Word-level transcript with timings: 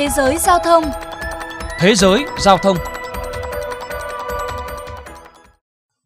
Thế 0.00 0.08
giới 0.08 0.38
giao 0.38 0.58
thông 0.58 0.84
Thế 1.78 1.94
giới 1.94 2.24
giao 2.38 2.58
thông 2.58 2.76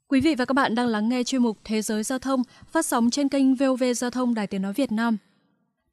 Quý 0.08 0.20
vị 0.20 0.34
và 0.34 0.44
các 0.44 0.52
bạn 0.52 0.74
đang 0.74 0.86
lắng 0.86 1.08
nghe 1.08 1.24
chuyên 1.24 1.42
mục 1.42 1.58
Thế 1.64 1.82
giới 1.82 2.02
giao 2.02 2.18
thông 2.18 2.42
phát 2.72 2.86
sóng 2.86 3.10
trên 3.10 3.28
kênh 3.28 3.54
VOV 3.54 3.84
Giao 3.96 4.10
thông 4.10 4.34
Đài 4.34 4.46
Tiếng 4.46 4.62
Nói 4.62 4.72
Việt 4.72 4.92
Nam. 4.92 5.16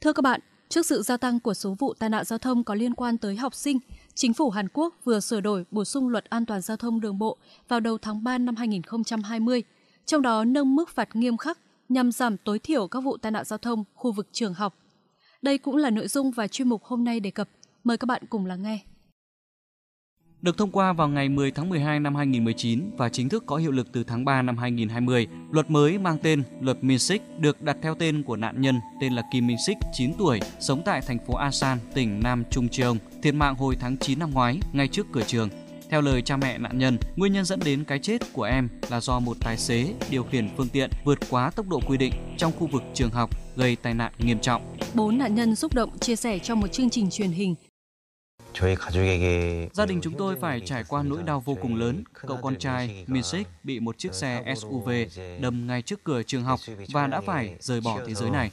Thưa 0.01 0.13
các 0.13 0.21
bạn, 0.21 0.39
trước 0.69 0.85
sự 0.85 1.01
gia 1.01 1.17
tăng 1.17 1.39
của 1.39 1.53
số 1.53 1.75
vụ 1.79 1.93
tai 1.93 2.09
nạn 2.09 2.25
giao 2.25 2.39
thông 2.39 2.63
có 2.63 2.75
liên 2.75 2.93
quan 2.93 3.17
tới 3.17 3.35
học 3.35 3.55
sinh, 3.55 3.79
chính 4.13 4.33
phủ 4.33 4.49
Hàn 4.49 4.67
Quốc 4.73 4.95
vừa 5.03 5.19
sửa 5.19 5.41
đổi 5.41 5.65
bổ 5.71 5.85
sung 5.85 6.09
luật 6.09 6.25
an 6.29 6.45
toàn 6.45 6.61
giao 6.61 6.77
thông 6.77 7.01
đường 7.01 7.19
bộ 7.19 7.37
vào 7.67 7.79
đầu 7.79 7.97
tháng 7.97 8.23
3 8.23 8.37
năm 8.37 8.55
2020, 8.55 9.63
trong 10.05 10.21
đó 10.21 10.43
nâng 10.43 10.75
mức 10.75 10.89
phạt 10.89 11.15
nghiêm 11.15 11.37
khắc 11.37 11.59
nhằm 11.89 12.11
giảm 12.11 12.37
tối 12.37 12.59
thiểu 12.59 12.87
các 12.87 12.99
vụ 12.99 13.17
tai 13.17 13.31
nạn 13.31 13.45
giao 13.45 13.57
thông 13.57 13.83
khu 13.93 14.11
vực 14.11 14.27
trường 14.31 14.53
học. 14.53 14.75
Đây 15.41 15.57
cũng 15.57 15.75
là 15.75 15.89
nội 15.89 16.07
dung 16.07 16.31
và 16.31 16.47
chuyên 16.47 16.69
mục 16.69 16.83
hôm 16.83 17.03
nay 17.03 17.19
đề 17.19 17.31
cập. 17.31 17.49
Mời 17.83 17.97
các 17.97 18.05
bạn 18.05 18.21
cùng 18.29 18.45
lắng 18.45 18.63
nghe. 18.63 18.79
Được 20.41 20.57
thông 20.57 20.71
qua 20.71 20.93
vào 20.93 21.09
ngày 21.09 21.29
10 21.29 21.51
tháng 21.51 21.69
12 21.69 21.99
năm 21.99 22.15
2019 22.15 22.91
và 22.97 23.09
chính 23.09 23.29
thức 23.29 23.43
có 23.45 23.57
hiệu 23.57 23.71
lực 23.71 23.87
từ 23.93 24.03
tháng 24.03 24.25
3 24.25 24.41
năm 24.41 24.57
2020, 24.57 25.27
luật 25.51 25.71
mới 25.71 25.97
mang 25.97 26.17
tên 26.23 26.43
Luật 26.61 26.83
Min 26.83 26.99
Sik 26.99 27.21
được 27.39 27.61
đặt 27.61 27.77
theo 27.81 27.95
tên 27.95 28.23
của 28.23 28.35
nạn 28.35 28.61
nhân 28.61 28.79
tên 29.01 29.13
là 29.13 29.21
Kim 29.31 29.47
Min 29.47 29.57
Sik, 29.67 29.77
9 29.93 30.13
tuổi, 30.17 30.39
sống 30.59 30.81
tại 30.85 31.01
thành 31.07 31.25
phố 31.27 31.35
Asan, 31.35 31.77
tỉnh 31.93 32.19
Nam 32.23 32.43
Trung 32.51 32.69
Cheong, 32.69 32.97
thiệt 33.23 33.33
mạng 33.33 33.55
hồi 33.55 33.75
tháng 33.79 33.97
9 33.97 34.19
năm 34.19 34.31
ngoái 34.31 34.59
ngay 34.73 34.87
trước 34.87 35.07
cửa 35.11 35.23
trường. 35.27 35.49
Theo 35.89 36.01
lời 36.01 36.21
cha 36.21 36.37
mẹ 36.37 36.57
nạn 36.57 36.77
nhân, 36.77 36.97
nguyên 37.15 37.33
nhân 37.33 37.45
dẫn 37.45 37.59
đến 37.65 37.83
cái 37.83 37.99
chết 37.99 38.33
của 38.33 38.43
em 38.43 38.69
là 38.89 38.99
do 38.99 39.19
một 39.19 39.37
tài 39.39 39.57
xế 39.57 39.93
điều 40.09 40.23
khiển 40.23 40.49
phương 40.57 40.69
tiện 40.69 40.89
vượt 41.03 41.19
quá 41.29 41.51
tốc 41.55 41.67
độ 41.69 41.79
quy 41.87 41.97
định 41.97 42.13
trong 42.37 42.51
khu 42.59 42.67
vực 42.67 42.83
trường 42.93 43.11
học 43.11 43.29
gây 43.55 43.75
tai 43.75 43.93
nạn 43.93 44.13
nghiêm 44.17 44.39
trọng. 44.39 44.77
Bốn 44.93 45.17
nạn 45.17 45.35
nhân 45.35 45.55
xúc 45.55 45.73
động 45.73 45.99
chia 45.99 46.15
sẻ 46.15 46.39
trong 46.39 46.59
một 46.59 46.67
chương 46.67 46.89
trình 46.89 47.09
truyền 47.09 47.31
hình 47.31 47.55
Gia 49.73 49.85
đình 49.85 49.99
chúng 50.01 50.13
tôi 50.17 50.35
phải 50.35 50.61
trải 50.65 50.83
qua 50.87 51.03
nỗi 51.03 51.23
đau 51.23 51.39
vô 51.39 51.57
cùng 51.61 51.75
lớn. 51.75 52.03
Cậu 52.13 52.37
con 52.41 52.55
trai 52.55 53.05
Minsik 53.07 53.47
bị 53.63 53.79
một 53.79 53.97
chiếc 53.97 54.13
xe 54.13 54.53
SUV 54.57 54.89
đâm 55.39 55.67
ngay 55.67 55.81
trước 55.81 56.03
cửa 56.03 56.23
trường 56.23 56.43
học 56.43 56.59
và 56.93 57.07
đã 57.07 57.21
phải 57.21 57.55
rời 57.59 57.81
bỏ 57.81 57.99
thế 58.07 58.13
giới 58.13 58.29
này. 58.29 58.51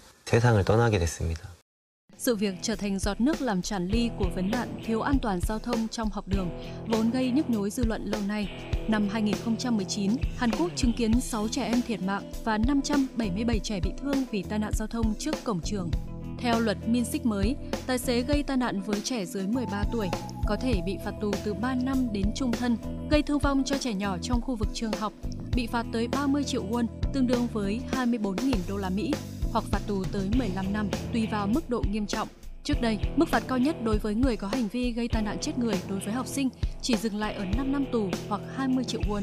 Sự 2.19 2.37
việc 2.37 2.55
trở 2.63 2.77
thành 2.77 2.99
giọt 2.99 3.21
nước 3.21 3.41
làm 3.41 3.63
tràn 3.63 3.89
ly 3.89 4.11
của 4.19 4.31
vấn 4.35 4.51
nạn 4.51 4.81
thiếu 4.87 5.01
an 5.01 5.19
toàn 5.23 5.41
giao 5.41 5.59
thông 5.59 5.89
trong 5.89 6.11
học 6.11 6.29
đường, 6.29 6.51
vốn 6.87 7.11
gây 7.11 7.31
nhức 7.31 7.51
nhối 7.51 7.71
dư 7.71 7.85
luận 7.85 8.05
lâu 8.05 8.21
nay. 8.29 8.49
Năm 8.89 9.09
2019, 9.09 10.13
Hàn 10.37 10.51
Quốc 10.51 10.71
chứng 10.77 10.93
kiến 10.93 11.21
6 11.21 11.49
trẻ 11.49 11.65
em 11.65 11.83
thiệt 11.87 12.03
mạng 12.03 12.23
và 12.45 12.59
577 12.59 13.59
trẻ 13.59 13.81
bị 13.85 13.91
thương 14.03 14.25
vì 14.31 14.43
tai 14.43 14.59
nạn 14.59 14.73
giao 14.75 14.89
thông 14.89 15.15
trước 15.19 15.35
cổng 15.45 15.61
trường. 15.65 15.91
Theo 16.39 16.61
luật 16.61 16.79
Minsk 16.87 17.27
mới, 17.27 17.57
tài 17.87 17.99
xế 17.99 18.21
gây 18.21 18.43
tai 18.43 18.57
nạn 18.57 18.81
với 18.81 19.01
trẻ 19.01 19.25
dưới 19.25 19.47
13 19.47 19.85
tuổi 19.93 20.09
có 20.47 20.57
thể 20.57 20.81
bị 20.87 20.97
phạt 21.05 21.13
tù 21.21 21.31
từ 21.45 21.55
3 21.55 21.75
năm 21.75 22.09
đến 22.13 22.25
trung 22.35 22.53
thân, 22.53 22.77
gây 23.11 23.23
thương 23.23 23.39
vong 23.39 23.63
cho 23.65 23.79
trẻ 23.79 23.95
nhỏ 23.95 24.17
trong 24.23 24.41
khu 24.41 24.55
vực 24.55 24.69
trường 24.75 24.93
học, 24.93 25.13
bị 25.57 25.67
phạt 25.67 25.87
tới 25.93 26.09
30 26.09 26.45
triệu 26.45 26.65
won, 26.71 26.87
tương 27.13 27.27
đương 27.27 27.49
với 27.53 27.81
24.000 27.93 28.55
đô 28.69 28.77
la 28.77 28.91
Mỹ, 28.91 29.11
hoặc 29.53 29.65
phạt 29.65 29.81
tù 29.87 30.05
tới 30.13 30.29
15 30.39 30.73
năm 30.73 30.89
tùy 31.13 31.29
vào 31.31 31.47
mức 31.47 31.71
độ 31.71 31.83
nghiêm 31.91 32.07
trọng. 32.07 32.29
Trước 32.65 32.81
đây, 32.81 32.99
mức 33.17 33.29
phạt 33.29 33.43
cao 33.49 33.59
nhất 33.59 33.77
đối 33.85 33.99
với 33.99 34.15
người 34.15 34.37
có 34.37 34.49
hành 34.49 34.69
vi 34.69 34.93
gây 34.93 35.09
tai 35.09 35.23
nạn 35.23 35.39
chết 35.41 35.59
người 35.59 35.81
đối 35.89 35.99
với 35.99 36.13
học 36.13 36.27
sinh 36.27 36.49
chỉ 36.83 36.97
dừng 36.97 37.17
lại 37.17 37.35
ở 37.35 37.45
5 37.57 37.73
năm 37.73 37.85
tù 37.93 38.09
hoặc 38.29 38.41
20 38.57 38.85
triệu 38.85 39.01
won. 39.09 39.23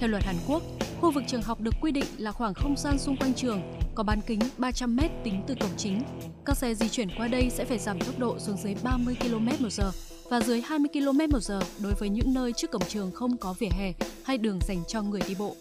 Theo 0.00 0.08
luật 0.08 0.22
Hàn 0.24 0.36
Quốc, 0.48 0.62
khu 1.00 1.10
vực 1.10 1.24
trường 1.26 1.42
học 1.42 1.60
được 1.60 1.74
quy 1.80 1.92
định 1.92 2.06
là 2.18 2.32
khoảng 2.32 2.54
không 2.54 2.76
gian 2.76 2.98
xung 2.98 3.16
quanh 3.16 3.34
trường 3.34 3.60
có 3.94 4.02
bán 4.02 4.20
kính 4.26 4.40
300 4.58 4.96
m 4.96 5.00
tính 5.24 5.42
từ 5.46 5.54
cổng 5.60 5.76
chính. 5.76 6.00
Các 6.46 6.56
xe 6.56 6.74
di 6.74 6.88
chuyển 6.88 7.08
qua 7.16 7.28
đây 7.28 7.50
sẽ 7.50 7.64
phải 7.64 7.78
giảm 7.78 8.00
tốc 8.00 8.18
độ 8.18 8.38
xuống 8.38 8.56
dưới 8.56 8.74
30 8.82 9.16
km/h 9.20 9.90
và 10.30 10.40
dưới 10.40 10.60
20 10.60 10.88
km/h 10.92 11.62
đối 11.82 11.94
với 11.94 12.08
những 12.08 12.34
nơi 12.34 12.52
trước 12.52 12.70
cổng 12.70 12.82
trường 12.88 13.12
không 13.12 13.36
có 13.36 13.54
vỉa 13.58 13.68
hè 13.70 13.92
hay 14.24 14.38
đường 14.38 14.58
dành 14.68 14.82
cho 14.88 15.02
người 15.02 15.20
đi 15.28 15.34
bộ. 15.38 15.56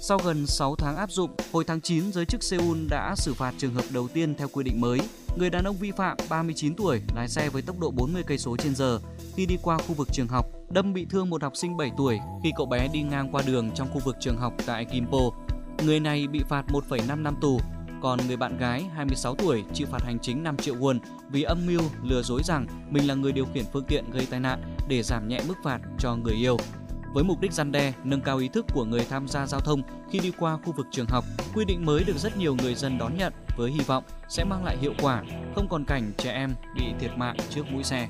Sau 0.00 0.18
gần 0.24 0.46
6 0.46 0.76
tháng 0.76 0.96
áp 0.96 1.12
dụng, 1.12 1.30
hồi 1.52 1.64
tháng 1.64 1.80
9 1.80 2.12
giới 2.12 2.24
chức 2.24 2.42
Seoul 2.42 2.78
đã 2.90 3.14
xử 3.16 3.34
phạt 3.34 3.54
trường 3.58 3.74
hợp 3.74 3.84
đầu 3.90 4.08
tiên 4.08 4.34
theo 4.34 4.48
quy 4.48 4.64
định 4.64 4.80
mới. 4.80 5.00
Người 5.38 5.50
đàn 5.50 5.64
ông 5.64 5.76
vi 5.76 5.90
phạm 5.90 6.16
39 6.28 6.74
tuổi 6.74 7.00
lái 7.16 7.28
xe 7.28 7.48
với 7.48 7.62
tốc 7.62 7.78
độ 7.80 7.90
40 7.90 8.22
cây 8.26 8.38
số 8.38 8.56
trên 8.56 8.74
giờ 8.74 9.00
khi 9.36 9.46
đi 9.46 9.56
qua 9.62 9.78
khu 9.78 9.94
vực 9.94 10.08
trường 10.12 10.28
học, 10.28 10.46
đâm 10.70 10.92
bị 10.92 11.06
thương 11.10 11.30
một 11.30 11.42
học 11.42 11.56
sinh 11.56 11.76
7 11.76 11.90
tuổi 11.96 12.18
khi 12.42 12.50
cậu 12.56 12.66
bé 12.66 12.88
đi 12.92 13.02
ngang 13.02 13.28
qua 13.32 13.42
đường 13.46 13.70
trong 13.74 13.88
khu 13.92 14.00
vực 14.04 14.16
trường 14.20 14.36
học 14.36 14.52
tại 14.66 14.86
Gimpo. 14.92 15.30
Người 15.84 16.00
này 16.00 16.26
bị 16.26 16.40
phạt 16.48 16.64
1,5 16.68 17.22
năm 17.22 17.36
tù, 17.40 17.60
còn 18.02 18.18
người 18.26 18.36
bạn 18.36 18.58
gái 18.58 18.84
26 18.94 19.34
tuổi 19.34 19.64
chịu 19.74 19.86
phạt 19.90 20.02
hành 20.04 20.18
chính 20.18 20.42
5 20.42 20.56
triệu 20.56 20.74
won 20.74 20.98
vì 21.28 21.42
âm 21.42 21.66
mưu 21.66 21.80
lừa 22.02 22.22
dối 22.22 22.42
rằng 22.44 22.66
mình 22.90 23.06
là 23.06 23.14
người 23.14 23.32
điều 23.32 23.44
khiển 23.54 23.64
phương 23.72 23.84
tiện 23.84 24.10
gây 24.10 24.26
tai 24.30 24.40
nạn 24.40 24.76
để 24.88 25.02
giảm 25.02 25.28
nhẹ 25.28 25.40
mức 25.48 25.54
phạt 25.62 25.80
cho 25.98 26.16
người 26.16 26.34
yêu. 26.34 26.56
Với 27.14 27.24
mục 27.24 27.40
đích 27.40 27.52
gian 27.52 27.72
đe, 27.72 27.92
nâng 28.04 28.20
cao 28.20 28.38
ý 28.38 28.48
thức 28.48 28.66
của 28.74 28.84
người 28.84 29.06
tham 29.10 29.28
gia 29.28 29.46
giao 29.46 29.60
thông 29.60 29.82
khi 30.10 30.18
đi 30.18 30.32
qua 30.38 30.58
khu 30.64 30.72
vực 30.72 30.86
trường 30.90 31.06
học, 31.08 31.24
quy 31.54 31.64
định 31.64 31.86
mới 31.86 32.04
được 32.04 32.16
rất 32.16 32.36
nhiều 32.36 32.56
người 32.62 32.74
dân 32.74 32.98
đón 32.98 33.16
nhận 33.16 33.32
với 33.56 33.70
hy 33.70 33.80
vọng 33.80 34.04
sẽ 34.28 34.44
mang 34.44 34.64
lại 34.64 34.76
hiệu 34.80 34.92
quả, 35.02 35.22
không 35.54 35.68
còn 35.70 35.84
cảnh 35.84 36.12
trẻ 36.18 36.32
em 36.32 36.54
bị 36.76 36.84
thiệt 37.00 37.10
mạng 37.16 37.36
trước 37.50 37.72
mũi 37.72 37.84
xe. 37.84 38.08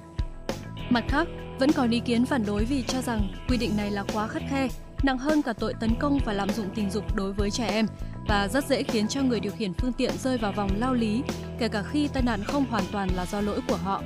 Mặt 0.90 1.04
khác, 1.08 1.28
vẫn 1.58 1.72
còn 1.72 1.90
ý 1.90 2.00
kiến 2.00 2.26
phản 2.26 2.46
đối 2.46 2.64
vì 2.64 2.82
cho 2.82 3.02
rằng 3.02 3.28
quy 3.48 3.56
định 3.56 3.76
này 3.76 3.90
là 3.90 4.04
quá 4.12 4.28
khắt 4.28 4.42
khe, 4.50 4.68
nặng 5.02 5.18
hơn 5.18 5.42
cả 5.42 5.52
tội 5.52 5.74
tấn 5.80 5.94
công 6.00 6.18
và 6.24 6.32
lạm 6.32 6.48
dụng 6.48 6.68
tình 6.74 6.90
dục 6.90 7.16
đối 7.16 7.32
với 7.32 7.50
trẻ 7.50 7.66
em 7.66 7.86
và 8.28 8.48
rất 8.48 8.64
dễ 8.68 8.82
khiến 8.82 9.08
cho 9.08 9.22
người 9.22 9.40
điều 9.40 9.52
khiển 9.52 9.72
phương 9.74 9.92
tiện 9.92 10.10
rơi 10.18 10.38
vào 10.38 10.52
vòng 10.52 10.70
lao 10.78 10.94
lý, 10.94 11.22
kể 11.58 11.68
cả 11.68 11.82
khi 11.82 12.08
tai 12.08 12.22
nạn 12.22 12.44
không 12.44 12.64
hoàn 12.64 12.84
toàn 12.92 13.08
là 13.16 13.26
do 13.26 13.40
lỗi 13.40 13.60
của 13.68 13.76
họ. 13.76 14.02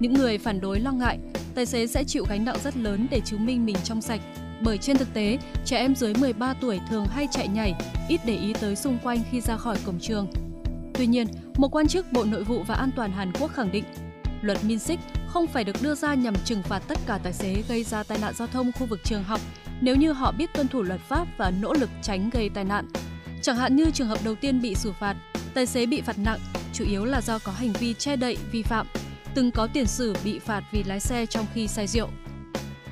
Những 0.00 0.14
người 0.14 0.38
phản 0.38 0.60
đối 0.60 0.80
lo 0.80 0.92
ngại 0.92 1.18
tài 1.54 1.66
xế 1.66 1.86
sẽ 1.86 2.04
chịu 2.04 2.24
gánh 2.28 2.44
nặng 2.44 2.56
rất 2.64 2.76
lớn 2.76 3.06
để 3.10 3.20
chứng 3.20 3.46
minh 3.46 3.66
mình 3.66 3.76
trong 3.84 4.00
sạch. 4.00 4.20
Bởi 4.62 4.78
trên 4.78 4.96
thực 4.96 5.14
tế, 5.14 5.38
trẻ 5.64 5.76
em 5.76 5.94
dưới 5.94 6.14
13 6.14 6.54
tuổi 6.60 6.80
thường 6.90 7.06
hay 7.10 7.28
chạy 7.30 7.48
nhảy, 7.48 7.74
ít 8.08 8.20
để 8.26 8.36
ý 8.36 8.52
tới 8.60 8.76
xung 8.76 8.98
quanh 9.02 9.18
khi 9.30 9.40
ra 9.40 9.56
khỏi 9.56 9.76
cổng 9.86 10.00
trường. 10.00 10.26
Tuy 10.94 11.06
nhiên, 11.06 11.26
một 11.56 11.68
quan 11.74 11.88
chức 11.88 12.12
Bộ 12.12 12.24
Nội 12.24 12.44
vụ 12.44 12.62
và 12.66 12.74
An 12.74 12.90
toàn 12.96 13.12
Hàn 13.12 13.32
Quốc 13.40 13.50
khẳng 13.54 13.72
định, 13.72 13.84
luật 14.42 14.58
Minsk 14.64 15.00
không 15.26 15.46
phải 15.46 15.64
được 15.64 15.82
đưa 15.82 15.94
ra 15.94 16.14
nhằm 16.14 16.34
trừng 16.44 16.62
phạt 16.62 16.82
tất 16.88 16.98
cả 17.06 17.18
tài 17.22 17.32
xế 17.32 17.62
gây 17.68 17.84
ra 17.84 18.02
tai 18.02 18.18
nạn 18.18 18.34
giao 18.36 18.48
thông 18.48 18.72
khu 18.72 18.86
vực 18.86 19.00
trường 19.04 19.22
học 19.22 19.40
nếu 19.80 19.96
như 19.96 20.12
họ 20.12 20.32
biết 20.32 20.50
tuân 20.54 20.68
thủ 20.68 20.82
luật 20.82 21.00
pháp 21.00 21.26
và 21.36 21.52
nỗ 21.60 21.72
lực 21.72 21.90
tránh 22.02 22.30
gây 22.30 22.48
tai 22.54 22.64
nạn. 22.64 22.88
Chẳng 23.42 23.56
hạn 23.56 23.76
như 23.76 23.90
trường 23.90 24.08
hợp 24.08 24.18
đầu 24.24 24.34
tiên 24.34 24.60
bị 24.60 24.74
xử 24.74 24.92
phạt, 24.92 25.16
tài 25.54 25.66
xế 25.66 25.86
bị 25.86 26.00
phạt 26.00 26.18
nặng 26.18 26.38
chủ 26.72 26.84
yếu 26.84 27.04
là 27.04 27.20
do 27.20 27.38
có 27.38 27.52
hành 27.52 27.72
vi 27.72 27.94
che 27.94 28.16
đậy 28.16 28.36
vi 28.52 28.62
phạm 28.62 28.86
từng 29.34 29.50
có 29.50 29.68
tiền 29.72 29.86
sử 29.86 30.14
bị 30.24 30.38
phạt 30.38 30.62
vì 30.72 30.84
lái 30.84 31.00
xe 31.00 31.26
trong 31.26 31.46
khi 31.54 31.68
say 31.68 31.86
rượu. 31.86 32.08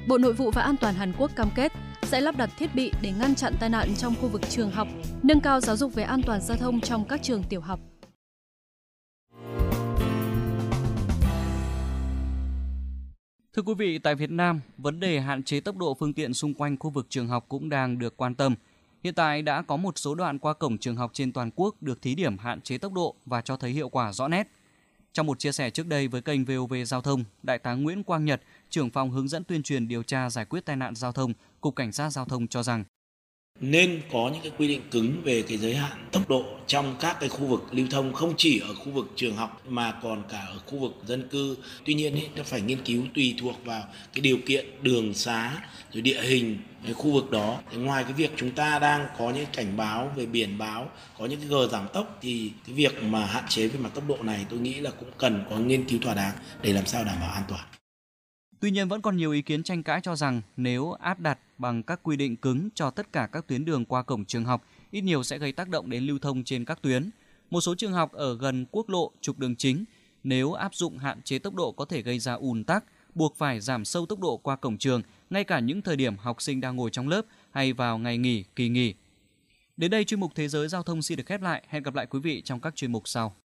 Bộ 0.09 0.19
Nội 0.19 0.33
vụ 0.33 0.51
và 0.51 0.63
An 0.63 0.77
toàn 0.81 0.95
Hàn 0.95 1.13
Quốc 1.19 1.31
cam 1.37 1.49
kết 1.55 1.73
sẽ 2.03 2.21
lắp 2.21 2.37
đặt 2.37 2.51
thiết 2.59 2.75
bị 2.75 2.93
để 3.03 3.13
ngăn 3.13 3.35
chặn 3.35 3.55
tai 3.61 3.69
nạn 3.69 3.95
trong 3.97 4.15
khu 4.21 4.29
vực 4.29 4.43
trường 4.49 4.71
học, 4.71 4.89
nâng 5.23 5.41
cao 5.41 5.61
giáo 5.61 5.77
dục 5.77 5.95
về 5.95 6.03
an 6.03 6.21
toàn 6.27 6.41
giao 6.41 6.57
thông 6.57 6.81
trong 6.81 7.05
các 7.09 7.23
trường 7.23 7.43
tiểu 7.49 7.61
học. 7.61 7.81
Thưa 13.53 13.63
quý 13.63 13.75
vị, 13.75 13.99
tại 13.99 14.15
Việt 14.15 14.31
Nam, 14.31 14.61
vấn 14.77 15.01
đề 15.01 15.21
hạn 15.21 15.43
chế 15.43 15.61
tốc 15.61 15.77
độ 15.77 15.97
phương 16.01 16.15
tiện 16.15 16.35
xung 16.35 16.55
quanh 16.55 16.77
khu 16.79 16.91
vực 16.91 17.07
trường 17.09 17.29
học 17.29 17.45
cũng 17.49 17.69
đang 17.69 17.99
được 17.99 18.17
quan 18.17 18.35
tâm. 18.35 18.55
Hiện 19.05 19.15
tại 19.15 19.43
đã 19.43 19.63
có 19.63 19.77
một 19.77 19.99
số 19.99 20.15
đoạn 20.15 20.39
qua 20.39 20.55
cổng 20.55 20.79
trường 20.79 20.97
học 20.97 21.11
trên 21.15 21.33
toàn 21.33 21.51
quốc 21.57 21.83
được 21.83 22.03
thí 22.03 22.15
điểm 22.15 22.39
hạn 22.39 22.61
chế 22.61 22.79
tốc 22.79 22.93
độ 22.93 23.15
và 23.27 23.41
cho 23.41 23.57
thấy 23.57 23.71
hiệu 23.71 23.89
quả 23.89 24.13
rõ 24.13 24.29
nét. 24.29 24.49
Trong 25.13 25.27
một 25.27 25.39
chia 25.39 25.53
sẻ 25.53 25.71
trước 25.71 25.87
đây 25.87 26.09
với 26.09 26.23
kênh 26.23 26.45
VOV 26.45 26.75
Giao 26.87 27.01
thông, 27.01 27.25
Đại 27.43 27.59
tá 27.59 27.75
Nguyễn 27.75 28.03
Quang 28.03 28.25
Nhật, 28.25 28.43
trưởng 28.71 28.91
phòng 28.91 29.11
hướng 29.11 29.29
dẫn 29.29 29.45
tuyên 29.45 29.63
truyền 29.63 29.89
điều 29.89 30.03
tra 30.03 30.31
giải 30.31 30.45
quyết 30.45 30.65
tai 30.65 30.77
nạn 30.77 30.95
giao 30.95 31.13
thông, 31.13 31.33
Cục 31.61 31.77
Cảnh 31.77 31.93
sát 31.93 32.11
Giao 32.11 32.25
thông 32.25 32.49
cho 32.49 32.63
rằng 32.63 32.85
nên 33.61 34.01
có 34.13 34.31
những 34.33 34.43
cái 34.43 34.53
quy 34.59 34.69
định 34.69 34.81
cứng 34.91 35.23
về 35.25 35.43
cái 35.43 35.59
giới 35.59 35.75
hạn 35.75 36.09
tốc 36.13 36.29
độ 36.29 36.45
trong 36.67 36.97
các 37.01 37.17
cái 37.21 37.29
khu 37.29 37.47
vực 37.47 37.67
lưu 37.73 37.87
thông 37.91 38.13
không 38.13 38.35
chỉ 38.37 38.61
ở 38.61 38.75
khu 38.75 38.93
vực 38.93 39.13
trường 39.17 39.37
học 39.37 39.63
mà 39.69 39.93
còn 40.03 40.23
cả 40.29 40.47
ở 40.49 40.59
khu 40.67 40.79
vực 40.79 40.95
dân 41.07 41.29
cư. 41.29 41.57
Tuy 41.85 41.95
nhiên 41.95 42.15
ấy, 42.15 42.29
nó 42.37 42.43
phải 42.43 42.61
nghiên 42.61 42.79
cứu 42.85 43.03
tùy 43.15 43.35
thuộc 43.41 43.65
vào 43.65 43.83
cái 44.13 44.21
điều 44.21 44.39
kiện 44.47 44.67
đường 44.83 45.15
xá 45.15 45.53
rồi 45.93 46.03
địa 46.03 46.23
hình 46.23 46.59
cái 46.85 46.95
khu 46.95 47.13
vực 47.13 47.31
đó. 47.31 47.59
Thì 47.71 47.79
ngoài 47.79 48.05
cái 48.05 48.13
việc 48.13 48.31
chúng 48.37 48.51
ta 48.51 48.79
đang 48.79 49.07
có 49.19 49.31
những 49.31 49.47
cảnh 49.53 49.77
báo 49.77 50.13
về 50.17 50.27
biển 50.27 50.59
báo 50.59 50.91
có 51.19 51.27
những 51.27 51.41
cái 51.41 51.49
gờ 51.49 51.69
giảm 51.69 51.89
tốc 51.93 52.19
thì 52.23 52.51
cái 52.67 52.75
việc 52.75 53.03
mà 53.03 53.27
hạn 53.27 53.45
chế 53.49 53.69
về 53.69 53.79
mặt 53.79 53.91
tốc 53.95 54.05
độ 54.09 54.17
này 54.23 54.47
tôi 54.51 54.59
nghĩ 54.59 54.75
là 54.75 54.91
cũng 54.91 55.11
cần 55.19 55.45
có 55.51 55.57
nghiên 55.57 55.85
cứu 55.85 55.99
thỏa 56.03 56.15
đáng 56.15 56.35
để 56.63 56.73
làm 56.73 56.87
sao 56.87 57.05
đảm 57.05 57.17
bảo 57.21 57.31
an 57.31 57.43
toàn. 57.49 57.78
Tuy 58.61 58.71
nhiên 58.71 58.89
vẫn 58.89 59.03
còn 59.03 59.17
nhiều 59.17 59.33
ý 59.33 59.43
kiến 59.43 59.63
tranh 59.63 59.83
cãi 59.83 60.01
cho 60.03 60.17
rằng 60.17 60.43
nếu 60.57 60.93
áp 60.93 61.21
đặt 61.21 61.39
bằng 61.59 61.83
các 61.83 62.01
quy 62.03 62.17
định 62.17 62.37
cứng 62.37 62.69
cho 62.75 62.91
tất 62.91 63.13
cả 63.13 63.29
các 63.33 63.47
tuyến 63.47 63.65
đường 63.65 63.85
qua 63.85 64.03
cổng 64.03 64.25
trường 64.25 64.45
học, 64.45 64.65
ít 64.91 65.01
nhiều 65.01 65.23
sẽ 65.23 65.39
gây 65.39 65.53
tác 65.53 65.69
động 65.69 65.91
đến 65.91 66.05
lưu 66.05 66.19
thông 66.19 66.45
trên 66.45 66.65
các 66.65 66.83
tuyến. 66.83 67.11
Một 67.51 67.61
số 67.61 67.75
trường 67.75 67.93
học 67.93 68.13
ở 68.13 68.37
gần 68.37 68.67
quốc 68.71 68.89
lộ, 68.89 69.11
trục 69.21 69.39
đường 69.39 69.57
chính, 69.57 69.85
nếu 70.25 70.53
áp 70.53 70.75
dụng 70.75 70.99
hạn 70.99 71.23
chế 71.23 71.39
tốc 71.39 71.55
độ 71.55 71.73
có 71.73 71.85
thể 71.85 72.03
gây 72.03 72.19
ra 72.19 72.33
ùn 72.33 72.65
tắc, 72.65 72.85
buộc 73.15 73.37
phải 73.37 73.61
giảm 73.61 73.85
sâu 73.85 74.07
tốc 74.07 74.21
độ 74.21 74.37
qua 74.37 74.57
cổng 74.57 74.79
trường, 74.79 75.03
ngay 75.31 75.45
cả 75.45 75.61
những 75.61 75.83
thời 75.83 75.97
điểm 75.97 76.17
học 76.17 76.43
sinh 76.43 76.61
đang 76.61 76.77
ngồi 76.77 76.91
trong 76.91 77.09
lớp 77.09 77.23
hay 77.51 77.73
vào 77.73 77.99
ngày 77.99 78.19
nghỉ, 78.19 78.45
kỳ 78.57 78.69
nghỉ. 78.69 78.95
Đến 79.77 79.91
đây 79.91 80.05
chuyên 80.05 80.21
mục 80.21 80.33
Thế 80.35 80.49
giới 80.49 80.69
Giao 80.69 80.83
thông 80.83 81.03
xin 81.03 81.17
được 81.17 81.27
khép 81.27 81.43
lại. 81.43 81.63
Hẹn 81.69 81.83
gặp 81.83 81.95
lại 81.95 82.07
quý 82.07 82.21
vị 82.21 82.43
trong 82.45 82.61
các 82.61 82.77
chuyên 82.77 82.93
mục 82.93 83.09
sau. 83.09 83.37